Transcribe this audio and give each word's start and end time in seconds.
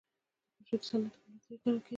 دا 0.53 0.59
پروژې 0.65 0.75
د 0.79 0.83
صنعت 0.89 1.13
د 1.15 1.17
ملا 1.23 1.39
تیر 1.45 1.57
ګڼل 1.63 1.63
کېدې. 1.83 1.89